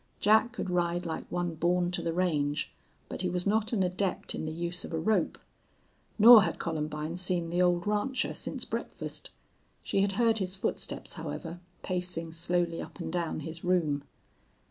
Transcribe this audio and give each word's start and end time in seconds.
Jack 0.19 0.51
could 0.53 0.71
ride 0.71 1.05
like 1.05 1.31
one 1.31 1.53
born 1.53 1.91
to 1.91 2.01
the 2.01 2.11
range, 2.11 2.73
but 3.07 3.21
he 3.21 3.29
was 3.29 3.45
not 3.45 3.71
an 3.71 3.83
adept 3.83 4.33
in 4.33 4.45
the 4.45 4.51
use 4.51 4.83
of 4.83 4.91
a 4.93 4.97
rope. 4.99 5.37
Nor 6.17 6.41
had 6.41 6.57
Columbine 6.57 7.17
seen 7.17 7.49
the 7.51 7.61
old 7.61 7.85
rancher 7.85 8.33
since 8.33 8.65
breakfast. 8.65 9.29
She 9.83 10.01
had 10.01 10.13
heard 10.13 10.39
his 10.39 10.55
footsteps, 10.55 11.13
however, 11.13 11.59
pacing 11.83 12.31
slowly 12.31 12.81
up 12.81 12.99
and 12.99 13.13
down 13.13 13.41
his 13.41 13.63
room. 13.63 14.01